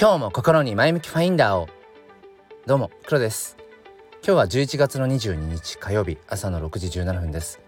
[0.00, 1.68] 今日も心に前向きファインダーを。
[2.66, 3.56] どうも黒です。
[4.24, 7.58] 今日は11月の22日火曜日朝の6時17分です。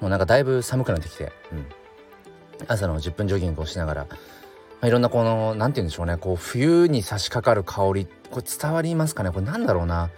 [0.00, 1.66] もうなんかだいぶ寒くなってきて、うん、
[2.66, 4.16] 朝の10分ジョギングをしながら、ま
[4.80, 6.16] あ、いろんなこの何て言うんでしょうね。
[6.16, 8.08] こう冬に差し掛かる香り。
[8.30, 9.30] これ伝わりますかね。
[9.30, 10.08] これなんだろうな。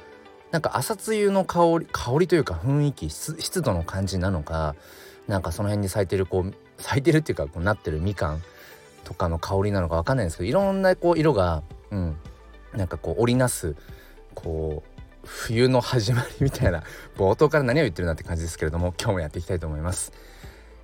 [0.52, 4.76] なんか朝露の香り香りというか雰囲気湿度の感じなのか。
[5.26, 8.42] なんかその辺に咲いてるこう咲いてるっていうかこうなってるみかん
[9.04, 12.16] とかの香りなのかわかんないんですけどいろんなこう色がうん
[12.74, 13.74] なんかこう織りなす
[14.34, 16.82] こう冬の始まりみたいな
[17.16, 20.12] 冒頭から何を言ってるなって感じですけれども今日もやっていきたいと思います。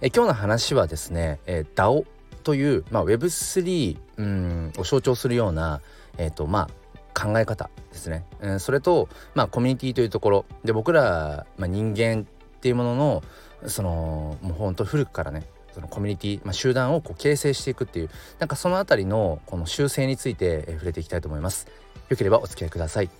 [0.02, 2.04] え今日の話はですね、えー、DAO
[2.42, 5.80] という、まあ、Web3 うんを象徴するような、
[6.18, 6.68] えーとま
[7.14, 12.26] あ、考え方ですね、うん、それと、まあ、コミュニティというところで僕ら、まあ、人間
[12.56, 13.22] っていうものの
[13.66, 15.44] そのもうほんと古くからね
[15.76, 21.68] そのコミュニティ、まあ、集団をこう形成していくっていうなんかその辺りのこの修正について、え触れていきたいと思います。
[22.08, 23.10] よければお付き合いください。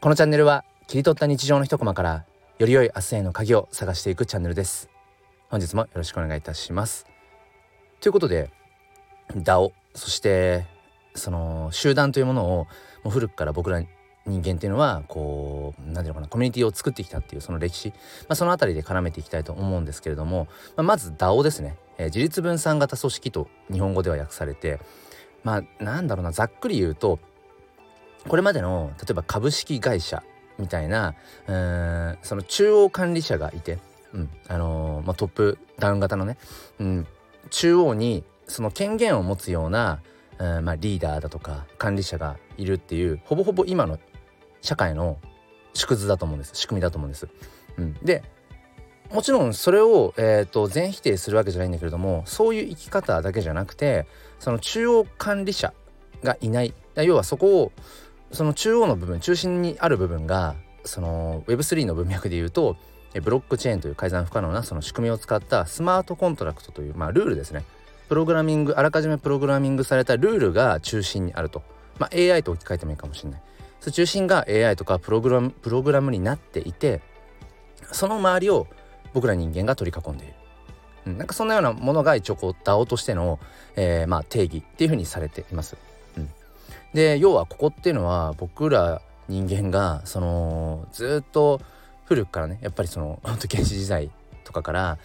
[0.00, 2.24] このチャンネルは切り取った日常の一コマから
[2.60, 4.88] より良い明日への鍵を探していくチャンネルです。
[5.48, 7.06] 本日もよろしくお願いいたします。
[8.00, 8.52] ということで
[9.34, 10.64] DAO そして
[11.16, 12.68] その集団というものを
[13.02, 13.82] もう古くから僕ら
[14.28, 17.94] 人間っていうのはこう何て言うのかなコミュニティを作ってきたっていうその歴史、ま
[18.30, 24.80] あ、その辺りで絡めていきたいと思うんですけれども、まあ、まず DAO ですね、えー、自立分散型組織と日本語では訳されて
[25.42, 27.18] まあなんだろうなざっくり言うと
[28.26, 30.22] これまでの例えば株式会社
[30.58, 31.14] みたいな
[31.46, 33.78] うんその中央管理者がいて、
[34.12, 36.36] うんあのー、まあ、トップダウン型のね、
[36.80, 37.06] うん、
[37.50, 40.00] 中央にその権限を持つような、
[40.38, 43.98] うんまあ、リーダーだとか管理者がいるっていうほぼほぼ今の
[44.60, 45.18] 社会の
[45.74, 46.52] 縮図だと思うんです。
[46.54, 47.28] 仕組みだと思うんです。
[47.76, 48.22] うん、で
[49.10, 54.06] もちろんそれを、えーと、全否定するわけじゃないんだけれどもそういう生き方だけじゃなくて
[54.38, 55.72] その中央管理者
[56.22, 56.74] がいない。
[56.96, 57.72] 要はそこを
[58.32, 62.76] その中央の部分中心にある部分がその Web3 の文脈で言うと
[63.22, 67.64] ブロックチェーンという改ざん不可能なその仕組みを使ったスマートコントラクトという、まあ、ルールですね。
[68.08, 71.62] プログラミングあらかじめプログラミングされたルールが中心にあると、
[71.98, 73.42] まあ、AI と置き換えてもいいかもしれない。
[73.80, 77.00] そ中心が AI とかプログラムプログラムになっていて
[77.92, 78.66] その周りを
[79.12, 80.34] 僕ら人間が取り囲んでいる、
[81.06, 83.38] うん、なんかそんなようなものが一応こう DAO としての、
[83.76, 85.76] えー、まあ定義っていうふうにされています。
[86.16, 86.30] うん、
[86.92, 91.60] で要はここっていうのは僕ら人間がそのずっと
[92.04, 94.10] 古くからねやっぱりその本当原始時代
[94.44, 94.98] とかからや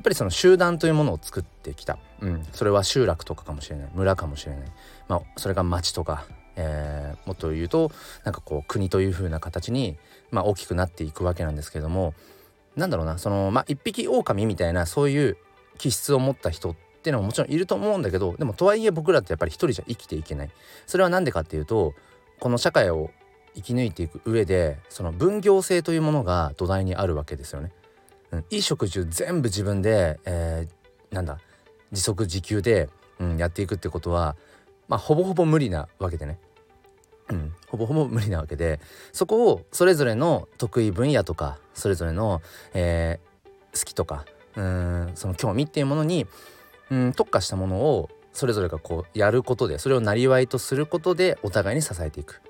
[0.00, 3.90] っぱりその集団というものを作ってきた、うん、それは集落とかかもしれない。
[3.94, 4.72] 村かもしれない、
[5.08, 6.24] まあ、それが町とか
[6.56, 7.90] えー、もっと言うと
[8.24, 9.96] なんかこう国という風な形に、
[10.30, 12.14] まあ、大きくなっていくわけなんですけれども
[12.76, 15.36] なんだろうなそのまあ一匹狼みたいなそういう
[15.78, 20.50] 気質を持った人っていうのももちろんいると思うんだけどでもとはいえ僕らってやっぱり一人じゃ生きていけない
[20.86, 21.94] それは何でかっていうと
[22.38, 23.10] この社会を
[23.54, 27.70] 生き抜いていく上でその分業制というものが土台にあるわけですよね。
[28.30, 31.38] うん、衣食住全部自分で、えー、なんだ
[31.90, 34.36] 自足自給で、うん、やっていくってことは
[34.92, 36.38] まあほぼほぼ無理なわけでね。
[37.30, 38.78] うん、ほぼほぼ無理なわけで
[39.12, 42.42] そこをそれぞれの得意分野とかそれぞれの、
[42.74, 46.26] えー、好きとかうんその興味っていうものに
[46.90, 52.42] うん特化したものをそれぞれがこうやることでそれをなりわいとすることでお互いに支えていく、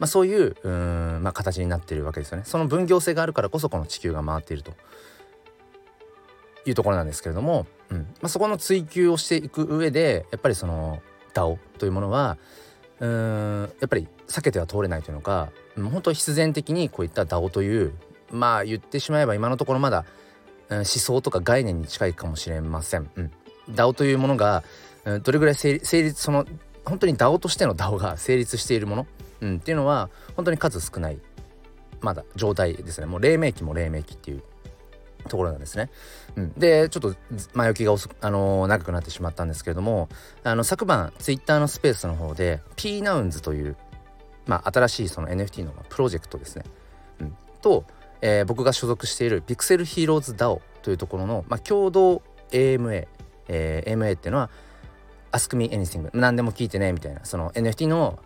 [0.00, 2.44] まあ、そういううん、まあ、形になっているわけですよね。
[2.44, 4.72] その分業性があるからこそこの地球が回っていると
[6.66, 11.00] いうところなんですけれども、うんまあ、そこの追求をしていく上でやっぱりその
[11.34, 12.38] DAO というものは
[13.00, 17.92] うーんやっぱり避けては通れないというのか本当必然的にこういった DAO という
[18.30, 20.04] まあ言ってしまえば今のところまだ、
[20.68, 23.10] うん、思想とか概念に近いかもしれません。
[23.16, 23.30] うん、
[23.70, 24.62] DAO というものが、
[25.04, 26.46] うん、どれぐらい成立その
[26.84, 29.06] 本当に DAO としての DAO が成立しているもの、
[29.40, 31.18] うん、っていうのは本当に数少ない
[32.00, 33.06] まだ状態ですね。
[33.06, 34.42] もう黎明期も黎明期っていう
[35.28, 35.90] ところなんですね。
[36.36, 37.14] うん、でちょっと
[37.54, 40.08] 前置きが遅あのー、長くなってしまったんですけれども
[40.42, 43.76] あの昨晩ツイッターのスペースの方で P ナウンズという、
[44.46, 46.64] まあ、新しいその NFT のプロジェクトですね、
[47.20, 47.84] うん、と、
[48.20, 53.06] えー、僕が所属しているピクセルヒーローズ DAO というところの、まあ、共同 AMA、
[53.48, 54.50] えー、AMA っていうのは
[55.32, 58.18] Ask me anything 何でも聞いてねみたいなその NFT の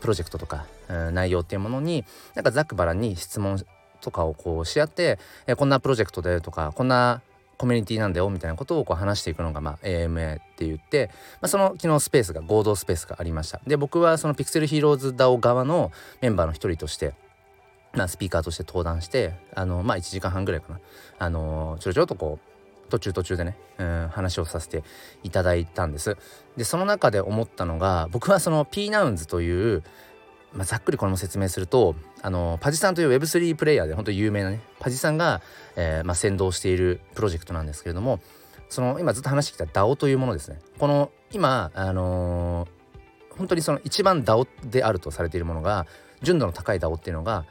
[0.00, 2.04] プロジェクトとか、うん、内容っていうものに
[2.34, 3.64] なんかざっくばらに質問
[4.04, 7.22] とかをこうし合って、えこんなプロジェクトでとかこんな
[7.56, 11.10] コミュニティなんだよみたいなことをこう話していくのが、まあ、AMA って言って、
[11.40, 13.60] まあ、その昨日スペースが合同スペースがありました。
[13.66, 15.90] で僕はそのピクセルヒーローズ DAO 側の
[16.20, 17.14] メンバーの一人として
[17.94, 20.80] まあ、スピーカーとして登壇してあのまあ1時間半ぐらいかな。
[21.18, 24.82] あのちょろちょろとこう途中途中でね、うん、話をさせて
[25.22, 26.16] いただいたんです。
[26.56, 29.84] でその中で思ったのが僕はその P ナウンズという
[30.54, 31.94] まあ、ざっくりこれも説明すると
[32.24, 35.42] あのパジさんという Web3 プレイヤーで本当に有名なねパジさんが、
[35.76, 38.18] えーまあ、先導しているプロジェクトなんですけれども
[38.70, 40.58] その今ずっと話してきた DAO というものですね。
[40.78, 45.86] この今あのー、本当にその一番 DAO であるとされているものが
[46.22, 47.44] 純度の高い DAO っていうのが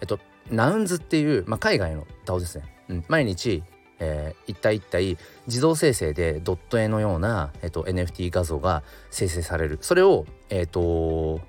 [0.00, 3.64] えっとナウンズっていう、まあ、海外の DAO ですね、うん、毎日
[4.02, 9.78] えー、一体一体自動生成でドット絵のような、えーと、NFT 画像が生成される。
[9.82, 11.40] それを、えーと、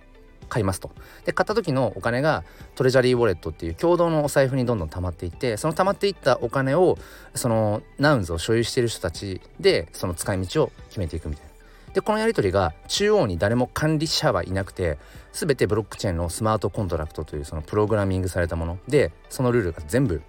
[0.51, 0.91] 買いますと。
[1.23, 2.43] で買った時のお金が
[2.75, 6.97] トレジャリーウォレットっていう共同のお財布にどんどん溜まっていってその溜まっていったお金を
[7.33, 11.51] そのナウンズを所有している人たちでその使い道を決めていくみたいな。
[11.93, 14.97] でこのやり取りが中央に誰も管理者はいなくて
[15.31, 20.21] 全てブロックチェーンのスマートコントラクトというそのプログラミングされたものでそのルールが全部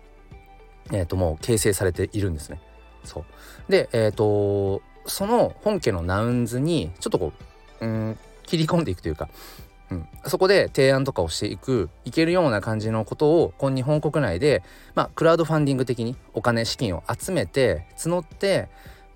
[0.91, 2.61] えー、ともう形成されているんですね。
[3.05, 3.25] そう
[3.71, 7.33] でえ、ー、とその本家のナウンズにちょっとこ
[7.81, 9.29] ううん切り込んでいくというか、
[9.93, 14.63] うん、そこで提案とかをしていくいけるような感じのことをこの日本国内で、
[14.95, 18.69] まあ、クラウドファンディング的にお金資金を集めて募って、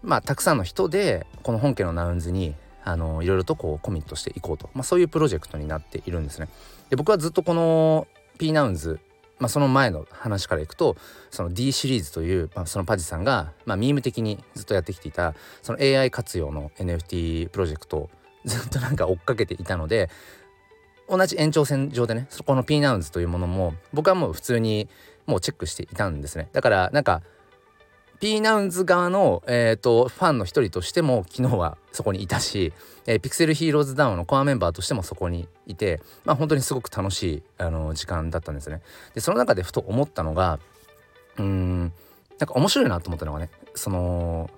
[0.02, 6.48] まあ、たくさんの人でこの本家のナウンズにあのいろいろとこうコミットしていこうと、まあ、そういうプロジェクトになっているんですね。
[6.90, 8.06] で僕はずっとこの
[8.38, 9.00] P ナウンズ
[9.38, 10.96] まあ、その前の話からいくと
[11.30, 18.10] その D シリーズという、まあ、そのパジさんが、まあ、ミーム的にずっとやってきていたその AI 活用の NFT プロジェクトを
[18.44, 20.08] ずっとなんか追っかけていたので
[21.08, 24.88] 同じ延長線上でねそこの P ナウンズというものも僕はもう普通に
[25.26, 27.22] もうチェックしていたんですねだからなんか
[28.20, 32.72] P ナウンズ側の、えーと、ファンの一人としても昨日はそこにいたし、
[33.06, 38.80] えー、 Pixel Heroes DAO のコアメンバーとしてもそこにいて、まあ、本当にすごく楽しいあの時間だったんですね。
[39.14, 40.58] でその中でふと思ったのが
[41.38, 41.92] うん
[42.38, 44.48] なんか面白いなと思ったのがねその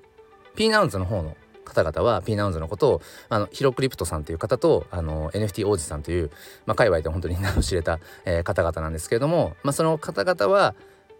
[0.54, 1.36] P ナウンズの方の
[1.68, 6.30] 方々は P ナウンズのことをあのヒロクリプトさんという方とあの NFT 王子さんという、
[6.66, 10.74] まあ、界隈で本当に 名の知れた、えー、方々なんですけれども、まあ、その方々は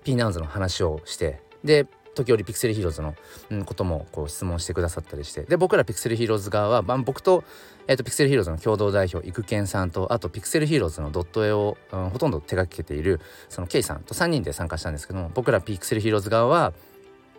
[0.05, 3.15] P ナウンズの話をしてで時折 Pixel Heroes の、
[3.65, 7.45] こともこう質問してくださったりしてで僕ら Pixel Heroes 側は、まあ、僕と,、
[7.87, 16.73] えーと、 Pixel Heroes の共同代表育賢さんとあと Pixel Heroes のドット絵を、うん、ほとんど手掛けているそのケイさんと3人で参加したんですけども僕らピクセルヒーローズ側は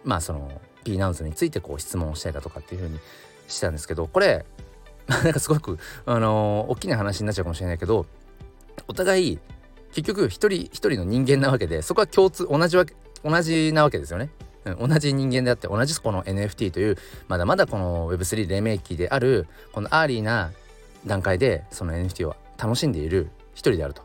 [0.03, 0.50] まあその
[0.89, 3.00] P ナウズについてこう質問をしたりだとかっていうふうに
[3.47, 4.45] してたんですけどこれ
[5.07, 8.07] なんかすごくあのー、大きな話になっちゃうかもしれないけど
[8.88, 9.39] お互い
[9.91, 14.30] 結局一人一人の人間なわけでそこは共通同じわけ同じなわけですよね。
[14.77, 16.97] 同じ人間であって同じこの NFT という
[17.27, 20.51] まだまだこの Web3 黎明期であるこのアーリーな
[21.06, 24.03] 段階でその NFT を楽しんでいる一人であると。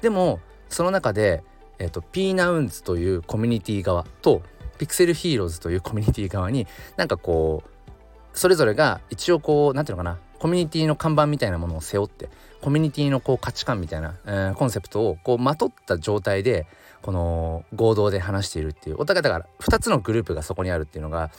[0.00, 1.42] でもその中で、
[1.78, 4.42] えーと、P ナウンズというコミュニティ側と
[4.76, 12.28] Pixel Heroes というコミュニティ側になんかこうそれぞれが一応こう何て言うのかなコミュニティの看板みたいなものを背負って
[12.60, 16.66] コミュニティのこう価値観みたいな、えー、コンセプトをこうまとった状態で
[17.02, 21.30] この合同で話しているっていうお互いだから2つのグループがそこにあるっていうのが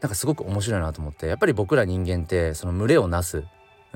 [0.00, 3.44] なんかすごく面白いなと思ってやっぱり僕ら人間ってその群れをなす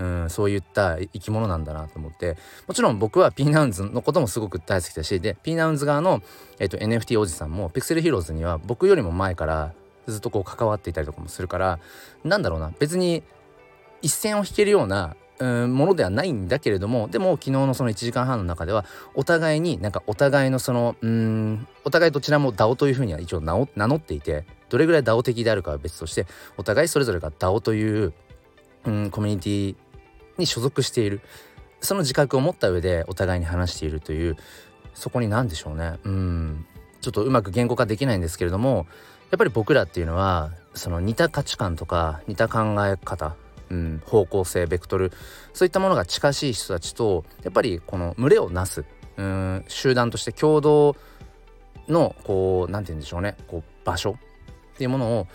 [0.02, 2.36] うん、そういった生き物なんだなと思って。
[2.66, 6.22] もちろん僕はピーナウンズのこともすごく大好きだしでピーナウンズ側の、
[6.58, 9.72] えーと、NFT おじさんもピクセルヒーローズには僕よりも前から
[10.06, 11.78] ずっとこう関わっていたりとかもするから
[12.24, 13.22] なんだろうな別に
[14.00, 28.12] 一線を引けるようなうんものではないんだけれどもでも昨日のその1時間半の中ではお互いになんかお互いのそのうんお互いどちらも DAO というふうには一応名乗っていてどれぐらい DAO 的であるかは別としてお互いそれぞれが DAO という
[28.84, 29.76] うんコミュニティ
[30.42, 31.20] に所属している。
[31.80, 34.36] その自覚を持った上でお互いに話しているという
[34.94, 35.98] そこに何でしょうね。
[36.04, 36.66] うん。
[37.00, 38.86] ちょっとうまく言語化できないんですけれども
[39.32, 43.34] やっぱり僕らっていうのはその似た価値観とか似た考え方
[43.70, 45.10] うん、方向性ベクトル
[45.54, 48.84] そういったものが近しい人たちとやっぱりこの群れをなす
[49.16, 50.94] うん集団として共同
[51.88, 53.34] のこう何て言うんでしょうね。
[53.48, 54.18] こう場所
[54.74, 55.26] っていうものを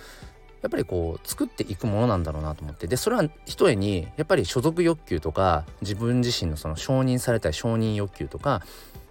[0.67, 2.87] やっぱりこう作っていくものなんだろうなと思って。
[2.87, 8.61] でそれはひとえにやっぱり所属欲求とか自分自身のその承認されたい承認欲求とか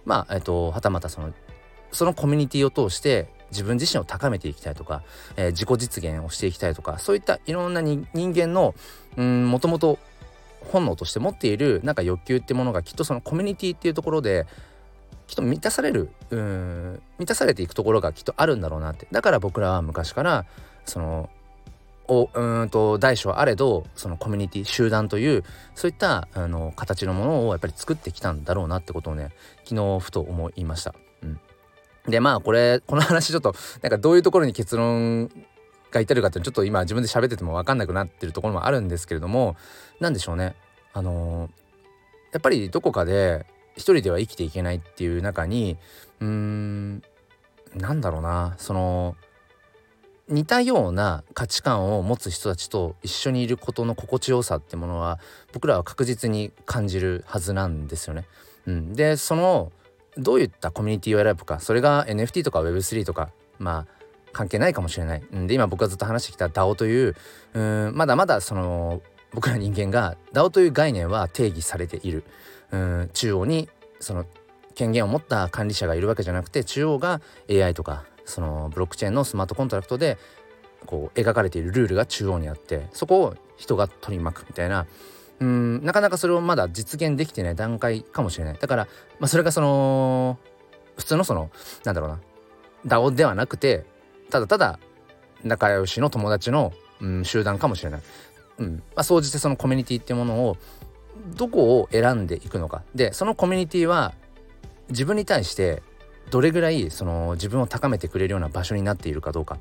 [0.05, 1.33] まあえっとはたまたその
[1.91, 5.01] そのコミュニティを通して自分自身を高めていきたいとか、
[5.35, 8.75] えー、自己実現をしていきたいとかそういったいろんな人間の
[9.17, 9.97] もともと
[10.71, 14.45] 本能として持っているなんか欲求ってものがきっとそのコミュニティっていうところで
[15.25, 19.07] きっと満たされるうん満たされていくところがきっとあるんだろうなって。
[19.11, 20.45] だから僕らは昔から
[20.85, 21.29] その
[22.07, 25.43] おうんと大小あれどそのコミュニティ集団という
[25.75, 29.31] そういったあの形のものをやっぱり作ってきたんだろうなってことをね
[29.65, 30.95] 昨日ふと思いました。
[31.21, 31.39] うん、
[32.07, 35.29] でまあこれこの話ちょっとなんかどういうところに結論
[35.91, 39.55] が至るかってちょっと今自分で喋ってても分かんなくなってるところもあるんですけれども
[39.99, 40.55] 何でしょうね
[40.93, 41.51] あのー、
[42.33, 43.45] やっぱりどこかで
[43.75, 45.77] 一人では生きていけないっていう中に
[46.19, 47.03] うーん
[47.75, 49.15] なんだろうなその
[50.29, 55.19] 似たような価値観を持つ人たちと一緒にいることの心地よさってものは
[55.53, 58.25] 僕らは確実に感じるはずなんですよね。
[58.65, 59.71] うん、でその
[60.17, 63.87] どういったコミュニティを選ぶかそれが NFT とか Web3 とかまあ
[64.33, 65.23] 関係ないかもしれない。
[65.47, 67.15] で今僕がずっと話してきた DAO という
[67.53, 69.01] うんまだまだその
[69.33, 72.23] 僕ら人間が DAO という概念は定義されている。
[72.71, 73.69] うん中央に
[74.01, 74.25] その
[74.75, 80.17] 権限を持った管理者がいるわけじゃなくて中央が AI とかそのブロックチェーンのスマートコントラクトで
[80.85, 84.85] こう描かれているルールが中央にあってそこを人が取り巻くみたいな。
[85.39, 88.57] うんなかなかそれをまだ実現できてない段階かもしれない。
[88.59, 88.87] だから、
[89.19, 90.39] まあ、それがその
[90.95, 91.51] 普通のその
[91.83, 92.19] なんだろうな。
[92.85, 93.85] DAO ではなくて
[94.29, 94.79] ただただ
[95.43, 98.01] 仲良しの友達の、うん、集団かもしれない。
[98.57, 98.83] うん。
[98.95, 100.57] ま、総じてそのコミュニティっていうものを
[101.35, 102.81] どこを選んでいくのか。
[102.95, 104.13] でそのコミュニティは
[104.89, 105.83] 自分に対して
[106.29, 109.57] どれぐらいその自分を高めてくれるような場所になっているかどうか、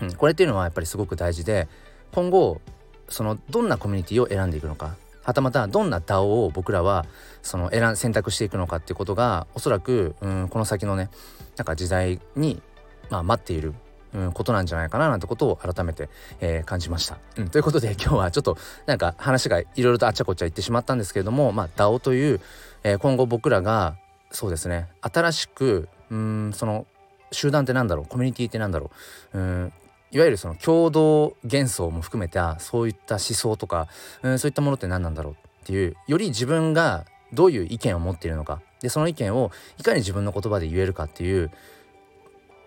[0.00, 1.68] うん、これっていうのはやっぱりすごく大事で
[2.12, 2.60] 今後
[3.08, 7.06] そのどんなコミュニティを選んでいくのかはたまたどんな DAO を僕らは
[7.42, 11.10] その選選択していくのかっていうことがおそらく、うん、この先のね
[11.56, 12.62] なんか時代に、
[13.10, 13.74] まあ、待っている
[14.14, 16.08] うん、ことなんじゃないかななんてことを改めて、
[16.40, 17.48] えー、感じました、うん。
[17.50, 22.40] ということで今日はちょっとなんか話がいろいろとあっちゃこっちゃ言ってしまったんですけれどもまあ DAO という、
[22.84, 23.96] えー、今後僕らが
[24.30, 24.88] そうですね。
[25.00, 26.86] 新しくうんその
[27.32, 28.06] 集団ってなんだろう？
[28.06, 28.90] コミュニティってなんだろ
[29.32, 29.38] う？
[29.38, 29.72] うん
[30.10, 33.88] いわゆるその共同幻想も含めたそういった思想とか
[34.22, 38.62] うんそういったものって何なんだろうっていうより自分がどういう意見を持っているのか。
[38.80, 41.50] でその意見をいかに自分の言葉で言えるかっていう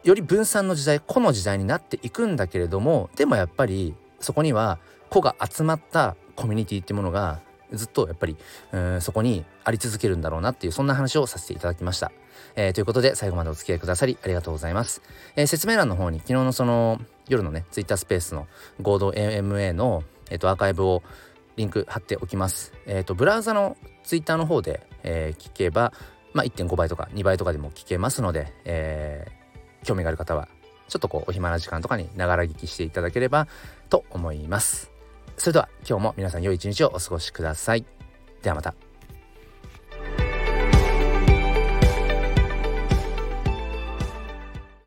[0.04, 4.78] より分散の時代個の時代になっていくんだけれどもでもやっぱりそこには
[5.10, 7.40] 個が集まったコミュニティってものが
[7.74, 8.38] ずっとやっぱり
[9.00, 12.12] そこにあり続けるんだろうなっていうそんな話をさせていただきました。
[12.56, 15.02] えー、ということで最後までお付き合いくださりありがとうございます。
[15.36, 18.48] えー、説明欄の方に昨日のその夜のね Twitter スペースの
[18.82, 21.04] 合同 AMA の、えーと、アーカイブを
[21.56, 22.74] リンク貼っておきます。
[22.86, 25.94] えっ、ー、とブラウザの Twitter の方で、え、聞けば
[26.34, 29.28] まあ1.5倍とか2倍とかでも聞けますので、え、
[29.84, 30.48] 興味がある方は
[30.88, 33.48] ちょっとこうお暇な時間とかにながら聞きしていただければ
[33.90, 34.91] と思います。
[35.42, 37.84] それでは今日も皆さん良い一日をお過ごしください。
[38.44, 38.91] ではまた。